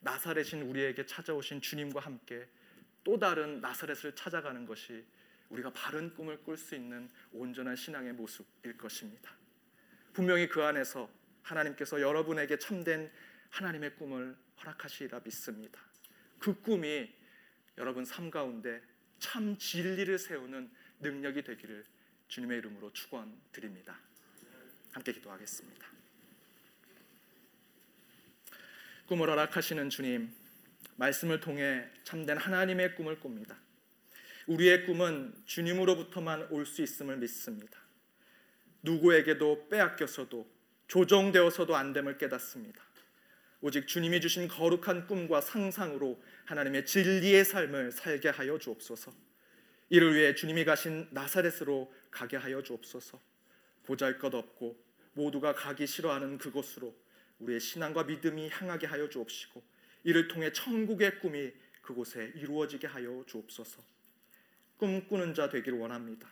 [0.06, 2.46] 나사렛인 우리에게 찾아오신 주님과 함께
[3.02, 5.04] 또 다른 나사렛을 찾아가는 것이
[5.50, 9.32] 우리가 바른 꿈을 꿀 수 있는 온전한 신앙의 모습일 것입니다.
[10.12, 11.10] 분명히 그 안에서
[11.42, 13.10] 하나님께서 여러분에게 참된
[13.50, 15.80] 하나님의 꿈을 허락하시리라 믿습니다.
[16.38, 17.12] 그 꿈이
[17.76, 18.80] 여러분 삶 가운데
[19.18, 21.84] 참 진리를 세우는 능력이 되기를
[22.28, 23.98] 주님의 이름으로 축원드립니다.
[24.92, 25.95] 함께 기도하겠습니다.
[29.06, 30.32] 꿈을 허락하시는 주님,
[30.96, 33.56] 말씀을 통해 참된 하나님의 꿈을 꿉니다.
[34.46, 37.80] 우리의 꿈은 주님으로부터만 올 수 있음을 믿습니다.
[38.82, 40.48] 누구에게도 빼앗겨서도
[40.88, 42.82] 조정되어서도 안 됨을 깨닫습니다.
[43.60, 49.12] 오직 주님이 주신 거룩한 꿈과 상상으로 하나님의 진리의 삶을 살게 하여 주옵소서.
[49.88, 53.20] 이를 위해 주님이 가신 나사렛으로 가게 하여 주옵소서.
[53.84, 54.76] 보잘것없고
[55.14, 56.94] 모두가 가기 싫어하는 그곳으로
[57.38, 59.62] 우리의 신앙과 믿음이 향하게 하여 주옵시고
[60.04, 63.82] 이를 통해 천국의 꿈이 그곳에 이루어지게 하여 주옵소서.
[64.78, 66.28] 꿈꾸는 자 되기를 원합니다.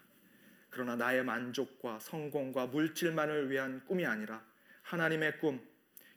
[0.70, 4.44] 그러나 나의 만족과 성공과 물질만을 위한 꿈이 아니라
[4.82, 5.60] 하나님의 꿈,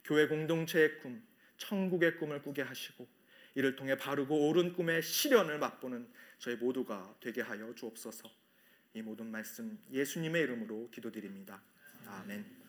[0.04, 1.22] 교회 공동체의 꿈,
[1.56, 3.06] 천국의 꿈을 꾸게 하시고
[3.54, 6.08] 이를 통해 바르고 옳은 꿈의 실현을 맛보는
[6.38, 8.30] 저희 모두가 되게 하여 주옵소서.
[8.94, 11.60] 이 모든 말씀 예수님의 이름으로 기도드립니다.
[12.06, 12.58] 아멘.